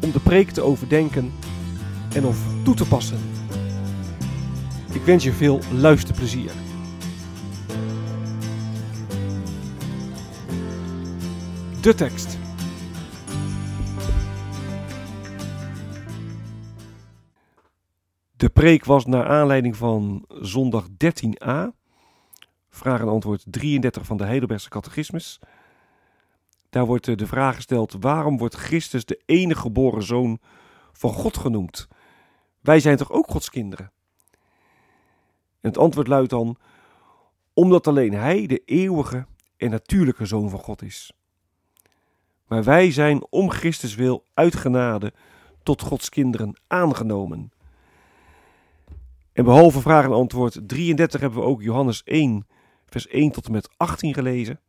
[0.00, 1.32] om de preek te overdenken
[2.14, 3.18] en of toe te passen.
[4.92, 6.50] Ik wens je veel luisterplezier.
[11.80, 12.38] De tekst.
[18.36, 21.76] De preek was naar aanleiding van zondag 13a,
[22.70, 25.40] vraag en antwoord 33 van de Heidelbergse Catechismus.
[26.70, 30.38] Daar wordt eh, de vraag gesteld: waarom wordt Christus de enige geboren zoon
[30.92, 31.88] van God genoemd?
[32.60, 33.92] Wij zijn toch ook Gods kinderen?
[35.60, 36.56] En het antwoord luidt dan:
[37.54, 41.12] omdat alleen Hij de eeuwige en natuurlijke zoon van God is.
[42.46, 45.12] Maar wij zijn om Christus wil uit genade
[45.62, 47.52] tot Gods kinderen aangenomen.
[49.32, 52.46] En behalve vraag en antwoord 33 hebben we ook Johannes 1,
[52.86, 54.60] vers 1 tot en met 18 gelezen.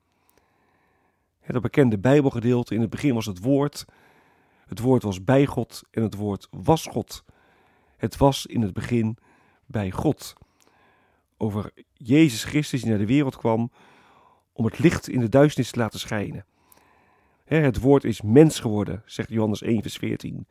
[1.53, 2.75] Het bekende Bijbelgedeelte.
[2.75, 3.86] In het begin was het woord.
[4.67, 7.23] Het woord was bij God en het woord was God.
[7.97, 9.17] Het was in het begin
[9.65, 10.33] bij God.
[11.38, 13.71] Over Jezus Christus die naar de wereld kwam
[14.54, 16.45] om het licht in de duisternis te laten schijnen.
[17.45, 20.36] Het woord is mens geworden, zegt Johannes 1, vers 14.
[20.36, 20.45] En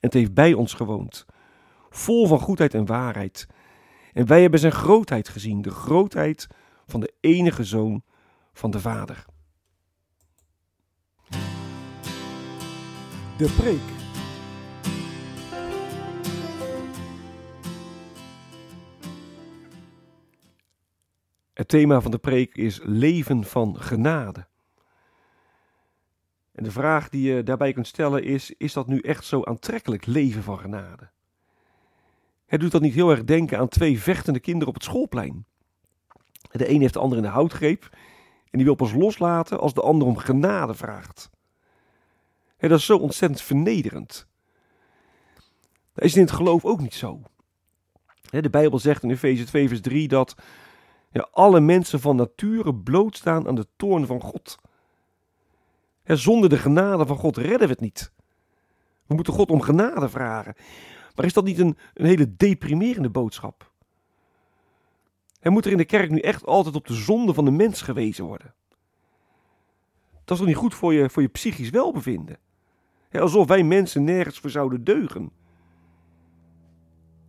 [0.00, 1.26] het heeft bij ons gewoond.
[1.90, 3.46] Vol van goedheid en waarheid.
[4.12, 6.46] En wij hebben zijn grootheid gezien, de grootheid
[6.86, 8.02] van de enige zoon
[8.52, 9.24] van de Vader.
[13.36, 13.80] De preek.
[21.52, 24.46] Het thema van de preek is leven van genade.
[26.52, 30.06] En de vraag die je daarbij kunt stellen is: is dat nu echt zo aantrekkelijk,
[30.06, 31.10] leven van genade?
[32.46, 35.46] Het doet dat niet heel erg denken aan twee vechtende kinderen op het schoolplein.
[36.50, 37.88] De een heeft de ander in de houtgreep
[38.50, 41.32] en die wil pas loslaten als de ander om genade vraagt.
[42.64, 44.26] En dat is zo ontzettend vernederend.
[45.94, 47.20] Dat is in het geloof ook niet zo.
[48.30, 50.34] De Bijbel zegt in Efeze 2 vers 3 dat
[51.30, 54.58] alle mensen van nature blootstaan aan de toorn van God.
[56.04, 58.12] zonder de genade van God redden we het niet.
[59.06, 60.54] We moeten God om genade vragen.
[61.14, 63.70] Maar is dat niet een, een hele deprimerende boodschap?
[65.40, 67.82] En moet er in de kerk nu echt altijd op de zonde van de mens
[67.82, 68.54] gewezen worden?
[70.10, 72.42] Dat is toch niet goed voor je, voor je psychisch welbevinden?
[73.20, 75.30] Alsof wij mensen nergens voor zouden deugen.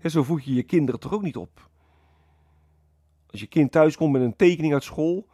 [0.04, 1.70] zo voed je je kinderen toch ook niet op?
[3.32, 5.28] Als je kind thuis komt met een tekening uit school,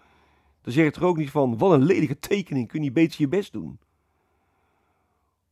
[0.61, 3.21] dan zeg je toch ook niet van, wat een ledige tekening, kun je niet beter
[3.21, 3.79] je best doen?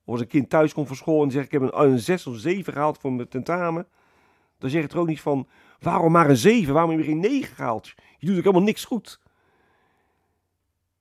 [0.03, 2.27] Of als een kind thuis komt van school en zegt, ik heb een, een 6
[2.27, 3.87] of 7 gehaald voor mijn tentamen,
[4.57, 5.47] dan zeg je toch ook niet van,
[5.79, 7.93] waarom maar een 7, waarom heb je geen 9 gehaald?
[8.17, 9.19] Je doet ook helemaal niks goed.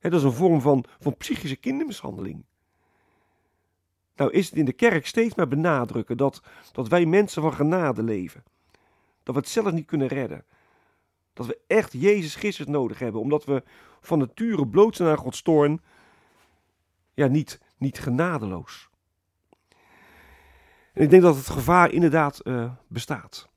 [0.00, 2.44] dat is een vorm van, van psychische kindermishandeling.
[4.18, 6.42] Nou is het in de kerk steeds maar benadrukken dat,
[6.72, 8.44] dat wij mensen van genade leven.
[9.22, 10.44] Dat we het zelf niet kunnen redden.
[11.32, 13.62] Dat we echt Jezus Christus nodig hebben, omdat we
[14.00, 15.82] van nature bloot zijn aan Gods toorn.
[17.14, 18.88] Ja, niet, niet genadeloos.
[20.92, 23.48] En ik denk dat het gevaar inderdaad uh, bestaat.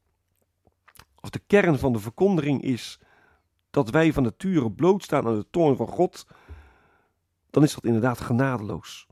[1.15, 2.99] Als de kern van de verkondiging is
[3.69, 6.25] dat wij van nature blootstaan aan de toorn van God,
[7.49, 9.09] dan is dat inderdaad genadeloos.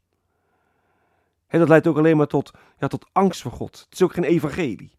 [1.50, 3.80] En dat leidt ook alleen maar tot, ja, tot angst voor God.
[3.80, 4.98] Het is ook geen evangelie.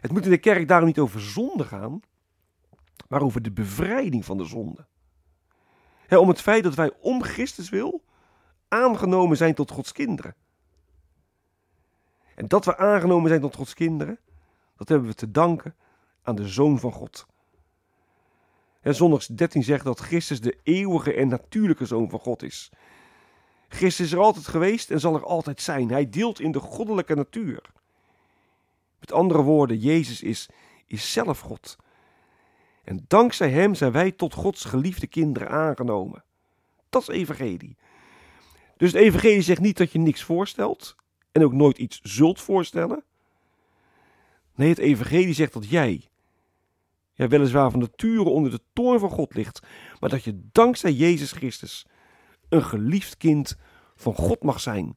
[0.00, 2.00] Het moet in de kerk daarom niet over zonde gaan,
[3.08, 4.86] maar over de bevrijding van de zonde.
[6.08, 8.04] om het feit dat wij om Christus wil
[8.68, 10.34] aangenomen zijn tot Gods kinderen.
[12.34, 14.18] En dat we aangenomen zijn tot Gods kinderen,
[14.76, 15.76] dat hebben we te danken
[16.22, 17.26] aan de Zoon van God.
[18.80, 22.72] En zondags 13 zegt dat Christus de eeuwige en natuurlijke Zoon van God is.
[23.80, 25.90] Christus is er altijd geweest en zal er altijd zijn.
[25.90, 27.62] Hij deelt in de goddelijke natuur.
[28.98, 30.48] Met andere woorden, Jezus is,
[30.86, 31.76] is zelf God.
[32.84, 36.24] En dankzij Hem zijn wij tot Gods geliefde kinderen aangenomen.
[36.88, 37.76] Dat is evangelie.
[38.76, 40.96] Dus het evangelie zegt niet dat je niks voorstelt
[41.32, 43.04] en ook nooit iets zult voorstellen.
[44.54, 46.08] Nee, het evangelie zegt dat jij,
[47.12, 49.66] ja, weliswaar van nature onder de toorn van God ligt,
[50.00, 51.86] maar dat je dankzij Jezus Christus
[52.48, 53.56] een geliefd kind
[54.00, 54.96] van God mag zijn.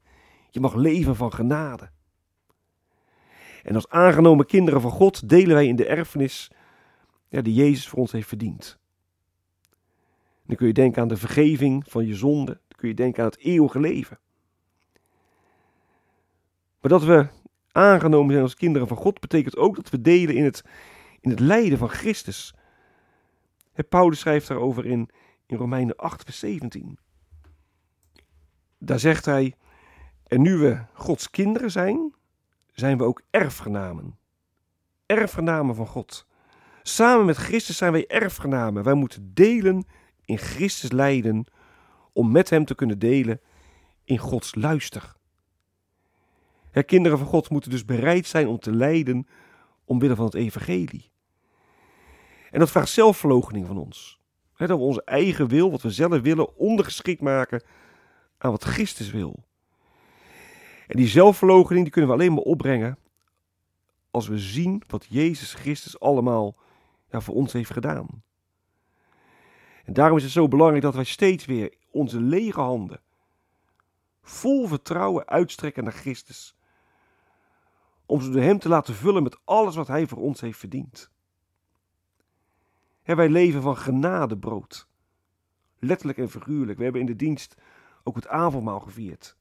[0.49, 1.89] Je mag leven van genade.
[3.63, 6.51] En als aangenomen kinderen van God delen wij in de erfenis
[7.27, 8.79] ja, die Jezus voor ons heeft verdiend.
[10.45, 12.51] dan kun je denken aan de vergeving van je zonde.
[12.67, 14.19] Dan kun je denken aan het eeuwige leven.
[16.81, 17.27] Maar dat we
[17.71, 20.63] aangenomen zijn als kinderen van God betekent ook dat we delen in het,
[21.19, 22.53] in het lijden van Christus.
[23.89, 25.09] Paulus schrijft daarover in,
[25.45, 26.97] in Romeinen 8, vers 17.
[28.85, 29.55] Daar zegt hij:
[30.27, 32.13] En nu we Gods kinderen zijn,
[32.73, 34.17] zijn we ook erfgenamen.
[35.05, 36.27] Erfgenamen van God.
[36.81, 38.83] Samen met Christus zijn wij erfgenamen.
[38.83, 39.85] Wij moeten delen
[40.25, 41.45] in Christus lijden
[42.13, 43.41] om met Hem te kunnen delen
[44.03, 45.15] in Gods luister.
[46.85, 49.27] Kinderen van God moeten dus bereid zijn om te lijden
[49.85, 51.11] omwille van het evangelie.
[52.51, 54.21] En dat vraagt zelfverloochening van ons.
[54.57, 57.63] dat we onze eigen wil, wat we zelf willen, ondergeschikt maken
[58.43, 59.43] aan wat Christus wil.
[60.87, 62.97] En die zelfverloochening die kunnen we alleen maar opbrengen
[64.11, 66.55] als we zien wat Jezus Christus allemaal
[67.11, 68.23] ja, voor ons heeft gedaan.
[69.83, 73.01] En daarom is het zo belangrijk dat wij steeds weer onze lege handen
[74.21, 76.55] vol vertrouwen uitstrekken naar Christus.
[78.05, 81.11] Om ze door Hem te laten vullen met alles wat Hij voor ons heeft verdiend.
[83.03, 84.87] En wij leven van genadebrood.
[85.79, 86.77] Letterlijk en figuurlijk.
[86.77, 87.55] We hebben in de dienst
[88.03, 89.37] ook het avondmaal gevierd.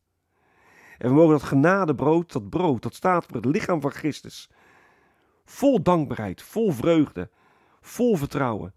[0.98, 4.50] En we mogen dat genadebrood, dat brood, dat staat voor het lichaam van Christus.
[5.44, 7.30] Vol dankbaarheid, vol vreugde,
[7.80, 8.74] vol vertrouwen,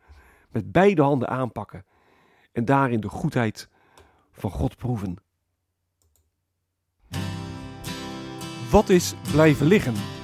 [0.49, 1.85] met beide handen aanpakken
[2.51, 3.69] en daarin de goedheid
[4.31, 5.17] van God proeven.
[8.71, 10.14] Wat is blijven liggen?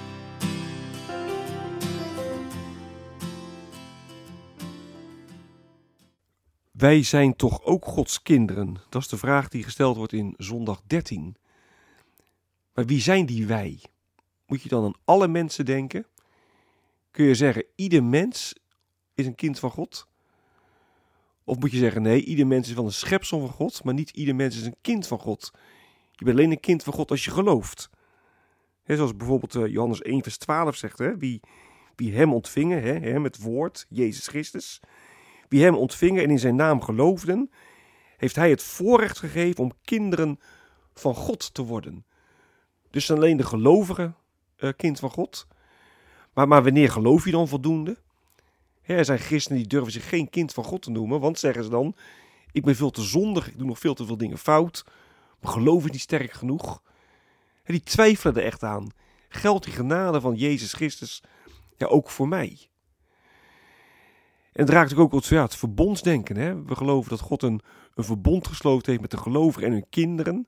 [6.82, 8.76] Wij zijn toch ook Gods kinderen?
[8.90, 11.36] Dat is de vraag die gesteld wordt in zondag 13.
[12.74, 13.84] Maar wie zijn die wij?
[14.46, 16.06] Moet je dan aan alle mensen denken?
[17.12, 18.56] Kun je zeggen, ieder mens
[19.14, 20.08] is een kind van God?
[21.44, 24.10] Of moet je zeggen, nee, ieder mens is wel een schepsel van God, maar niet
[24.10, 25.52] ieder mens is een kind van God.
[26.12, 27.90] Je bent alleen een kind van God als je gelooft.
[28.84, 31.40] He, zoals bijvoorbeeld uh, Johannes 1, vers 12 zegt, hè, wie,
[31.96, 34.80] wie hem ontvingen, hè, hem het woord, Jezus Christus,
[35.52, 37.52] wie hem ontvingen en in zijn naam geloofden,
[38.18, 40.40] heeft hij het voorrecht gegeven om kinderen
[40.94, 42.06] van God te worden.
[42.90, 44.14] Dus alleen de gelovige
[44.58, 45.48] uh, kind van God.
[46.34, 47.98] Maar, maar wanneer geloof je dan voldoende?
[48.82, 51.70] er zijn christenen die durven zich geen kind van God te noemen, want zeggen ze
[51.70, 51.96] dan:
[52.52, 54.86] Ik ben veel te zondig, ik doe nog veel te veel dingen fout,
[55.40, 56.82] mijn geloof is niet sterk genoeg.
[57.64, 58.88] En die twijfelen er echt aan.
[59.30, 61.24] Geldt die genade van Jezus Christus
[61.78, 62.71] ja, ook voor mij?
[64.52, 66.38] En het raakt ook op ja, het verbondsdenken.
[66.38, 66.64] Hè?
[66.64, 67.62] We geloven dat God een,
[67.96, 70.48] een verbond gesloten heeft met de gelovigen en hun kinderen.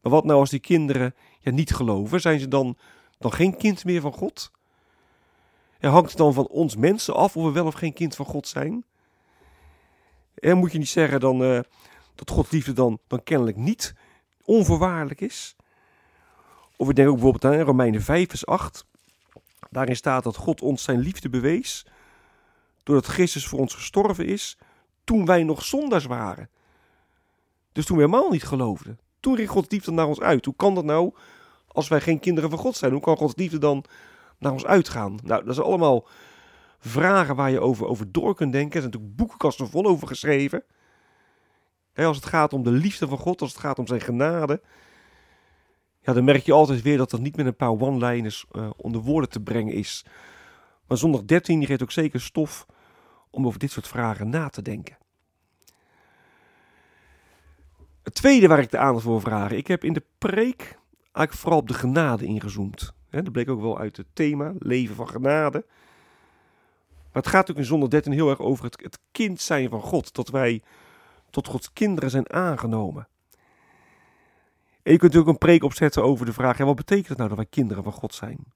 [0.00, 2.20] Maar wat nou als die kinderen ja, niet geloven?
[2.20, 2.76] Zijn ze dan,
[3.18, 4.50] dan geen kind meer van God?
[5.78, 8.26] En hangt het dan van ons mensen af of we wel of geen kind van
[8.26, 8.84] God zijn?
[10.34, 11.60] En moet je niet zeggen dan, uh,
[12.14, 13.94] dat Gods liefde dan, dan kennelijk niet
[14.44, 15.56] onvoorwaardelijk is?
[16.76, 18.86] Of ik denk ook bijvoorbeeld aan Romeinen 5 vers 8.
[19.70, 21.86] Daarin staat dat God ons zijn liefde bewees
[22.82, 24.58] doordat Christus voor ons gestorven is
[25.04, 26.50] toen wij nog zondaars waren.
[27.72, 28.98] Dus toen we helemaal niet geloofden.
[29.20, 30.44] Toen ging Gods liefde naar ons uit.
[30.44, 31.14] Hoe kan dat nou
[31.68, 32.92] als wij geen kinderen van God zijn?
[32.92, 33.84] Hoe kan Gods liefde dan
[34.38, 35.18] naar ons uitgaan?
[35.22, 36.08] Nou, dat zijn allemaal
[36.78, 38.74] vragen waar je over, over door kunt denken.
[38.74, 40.64] Er zijn natuurlijk boekenkasten vol over geschreven.
[41.94, 44.60] als het gaat om de liefde van God, als het gaat om zijn genade.
[46.00, 49.00] Ja, dan merk je altijd weer dat dat niet met een paar one-liners uh, onder
[49.00, 50.04] woorden te brengen is.
[50.92, 52.66] Maar zondag 13 die geeft ook zeker stof
[53.30, 54.96] om over dit soort vragen na te denken.
[58.02, 59.50] Het tweede waar ik de aandacht voor vraag.
[59.50, 62.92] Ik heb in de preek eigenlijk vooral op de genade ingezoomd.
[63.10, 65.64] dat bleek ook wel uit het thema, leven van genade.
[67.12, 69.80] Maar het gaat ook in zondag 13 heel erg over het, het kind zijn van
[69.80, 70.14] God.
[70.14, 70.62] Dat wij
[71.30, 73.08] tot Gods kinderen zijn aangenomen.
[74.82, 77.38] En je kunt natuurlijk een preek opzetten over de vraag: wat betekent het nou dat
[77.38, 78.52] wij kinderen van God zijn?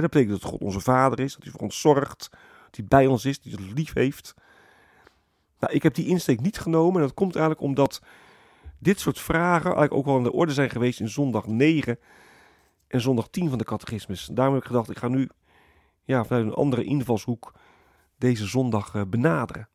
[0.00, 2.28] Dat betekent dat God onze vader is, dat hij voor ons zorgt,
[2.64, 4.34] dat hij bij ons is, dat hij ons lief heeft.
[5.58, 8.02] Nou, ik heb die insteek niet genomen en dat komt eigenlijk omdat
[8.78, 11.98] dit soort vragen eigenlijk ook al aan de orde zijn geweest in zondag 9
[12.88, 14.28] en zondag 10 van de catechismus.
[14.32, 15.28] Daarom heb ik gedacht, ik ga nu
[16.04, 17.52] ja, vanuit een andere invalshoek
[18.18, 19.68] deze zondag uh, benaderen.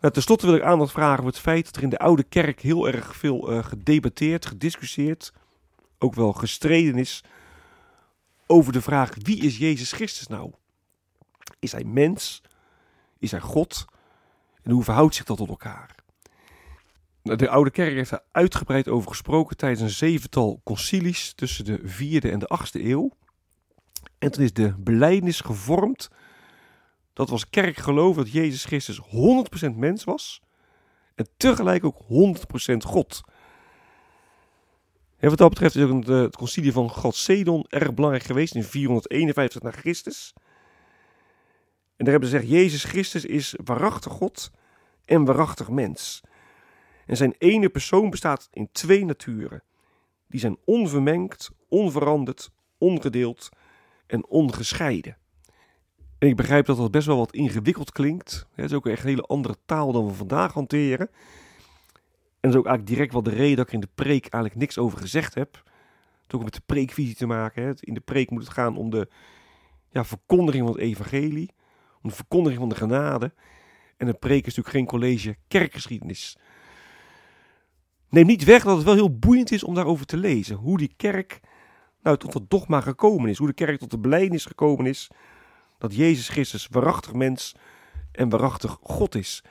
[0.00, 2.22] Nou, ten slotte wil ik aandacht vragen voor het feit dat er in de oude
[2.22, 5.32] kerk heel erg veel uh, gedebatteerd, gediscussieerd,
[6.06, 7.24] ook wel gestreden is
[8.46, 10.52] over de vraag wie is Jezus Christus nou?
[11.58, 12.42] Is hij mens?
[13.18, 13.84] Is hij God?
[14.62, 15.94] En hoe verhoudt zich dat tot elkaar?
[17.22, 21.80] Nou, de oude kerk heeft daar uitgebreid over gesproken tijdens een zevental concilies tussen de
[21.84, 23.10] vierde en de achtste eeuw.
[24.18, 26.10] En toen is de belijdenis gevormd.
[27.12, 29.00] Dat was kerkgeloof dat Jezus Christus
[29.66, 30.42] 100% mens was.
[31.14, 33.20] En tegelijk ook 100% God.
[35.18, 39.62] En wat dat betreft is ook het concilie van Chalcedon erg belangrijk geweest in 451
[39.62, 40.32] na Christus.
[41.96, 44.50] En daar hebben ze gezegd, Jezus Christus is waarachtig God
[45.04, 46.20] en waarachtig mens.
[47.06, 49.62] En zijn ene persoon bestaat in twee naturen.
[50.28, 53.48] Die zijn onvermengd, onveranderd, ongedeeld
[54.06, 55.16] en ongescheiden.
[56.18, 58.46] En ik begrijp dat dat best wel wat ingewikkeld klinkt.
[58.54, 61.10] Het is ook echt een hele andere taal dan we vandaag hanteren.
[62.46, 64.54] En dat is ook eigenlijk direct wel de reden dat ik in de preek eigenlijk
[64.54, 65.62] niks over gezegd heb.
[66.22, 67.76] Het ook met de preekvisie te maken.
[67.80, 69.08] In de preek moet het gaan om de
[69.90, 71.54] ja, verkondiging van het evangelie.
[72.02, 73.34] Om de verkondiging van de genade.
[73.96, 76.38] En een preek is natuurlijk geen college kerkgeschiedenis.
[78.08, 80.56] Neem niet weg dat het wel heel boeiend is om daarover te lezen.
[80.56, 81.40] Hoe die kerk
[82.02, 83.38] nou tot het dogma gekomen is.
[83.38, 85.10] Hoe de kerk tot de belijdenis gekomen is.
[85.78, 87.54] Dat Jezus Christus waarachtig mens
[88.12, 89.42] en waarachtig God is.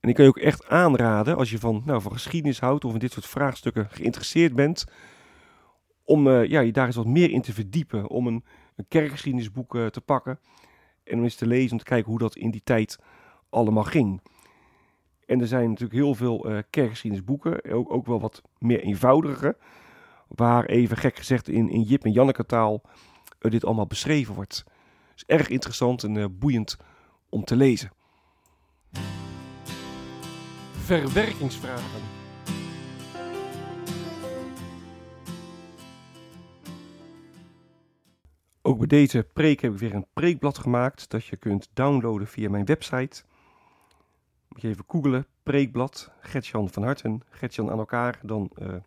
[0.00, 2.92] En ik kan je ook echt aanraden, als je van, nou, van geschiedenis houdt of
[2.92, 4.84] in dit soort vraagstukken geïnteresseerd bent,
[6.04, 8.08] om uh, ja, je daar eens wat meer in te verdiepen.
[8.08, 8.44] Om een,
[8.76, 10.38] een kerkgeschiedenisboek uh, te pakken
[11.04, 12.98] en om eens te lezen, om te kijken hoe dat in die tijd
[13.50, 14.20] allemaal ging.
[15.26, 19.56] En er zijn natuurlijk heel veel uh, kerkgeschiedenisboeken, ook, ook wel wat meer eenvoudige,
[20.28, 22.82] waar even gek gezegd in, in Jip en Janneke taal
[23.38, 24.64] dit allemaal beschreven wordt.
[25.16, 26.76] is erg interessant en boeiend
[27.28, 27.90] om te lezen
[30.98, 32.00] verwerkingsvragen.
[38.62, 42.50] Ook bij deze preek heb ik weer een preekblad gemaakt dat je kunt downloaden via
[42.50, 43.22] mijn website.
[44.48, 48.82] Moet je even googelen, preekblad, Gertjan van Harten, Gertjan aan elkaar, dan uh, kun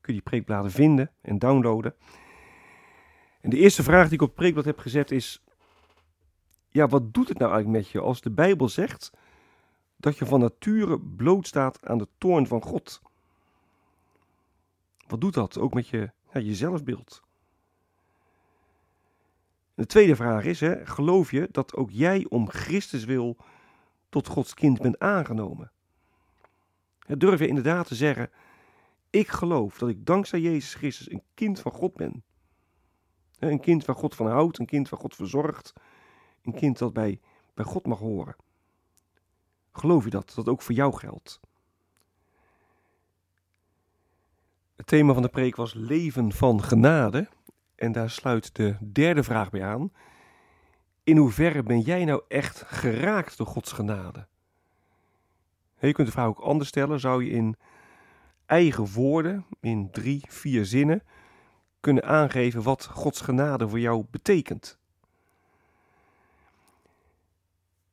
[0.00, 1.94] je die preekbladen vinden en downloaden.
[3.40, 5.44] En de eerste vraag die ik op het preekblad heb gezet is,
[6.68, 9.12] ja, wat doet het nou eigenlijk met je als de Bijbel zegt
[10.02, 13.02] dat je van nature blootstaat aan de toorn van God.
[15.06, 17.22] Wat doet dat ook met je, ja, je zelfbeeld?
[19.74, 23.36] De tweede vraag is: hè, geloof je dat ook jij om Christus wil
[24.08, 25.72] tot Gods kind bent aangenomen?
[27.06, 28.30] Durf je inderdaad te zeggen:
[29.10, 32.24] Ik geloof dat ik dankzij Jezus Christus een kind van God ben.
[33.38, 35.72] Een kind waar God van houdt, een kind waar God verzorgt,
[36.42, 37.20] een kind dat bij,
[37.54, 38.36] bij God mag horen.
[39.72, 40.32] Geloof je dat?
[40.34, 41.40] Dat ook voor jou geldt?
[44.76, 47.28] Het thema van de preek was leven van genade.
[47.74, 49.92] En daar sluit de derde vraag bij aan.
[51.04, 54.26] In hoeverre ben jij nou echt geraakt door Gods genade?
[55.78, 57.00] Je kunt de vraag ook anders stellen.
[57.00, 57.56] Zou je in
[58.46, 61.02] eigen woorden, in drie, vier zinnen,
[61.80, 64.78] kunnen aangeven wat Gods genade voor jou betekent?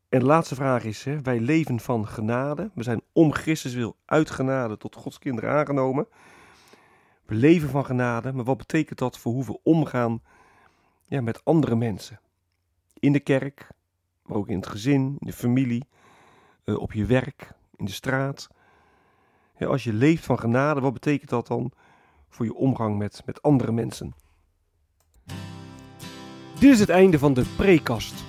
[0.10, 2.72] En de laatste vraag is: hè, wij leven van genade.
[2.74, 6.08] We zijn om Christus wil uit genade tot Gods kinderen aangenomen.
[7.26, 10.22] We leven van genade, maar wat betekent dat voor hoe we omgaan
[11.06, 12.20] ja, met andere mensen?
[12.94, 13.68] In de kerk,
[14.26, 15.88] maar ook in het gezin, in de familie,
[16.66, 18.48] uh, op je werk, in de straat.
[19.60, 21.72] Als je leeft van genade, wat betekent dat dan
[22.30, 24.14] voor je omgang met, met andere mensen?
[26.60, 28.29] Dit is het einde van de prekast.